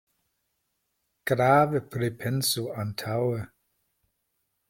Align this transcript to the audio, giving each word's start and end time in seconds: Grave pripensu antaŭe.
Grave 1.31 1.81
pripensu 1.97 2.65
antaŭe. 2.85 3.39